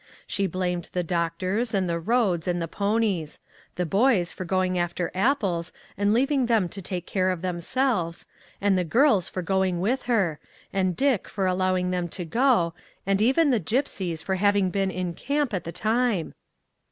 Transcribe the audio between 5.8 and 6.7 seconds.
and leaving them